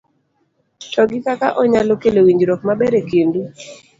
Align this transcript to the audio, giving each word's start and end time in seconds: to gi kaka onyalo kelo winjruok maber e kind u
to 0.93 1.01
gi 1.09 1.19
kaka 1.25 1.47
onyalo 1.61 1.93
kelo 2.01 2.19
winjruok 2.27 2.61
maber 2.67 2.93
e 2.99 3.01
kind 3.09 3.33
u 3.41 3.43